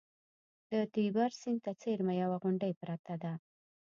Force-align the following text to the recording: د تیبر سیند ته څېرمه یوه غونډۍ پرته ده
د 0.71 0.73
تیبر 0.93 1.29
سیند 1.41 1.59
ته 1.65 1.71
څېرمه 1.81 2.13
یوه 2.21 2.37
غونډۍ 2.41 2.73
پرته 2.81 3.13
ده 3.23 3.33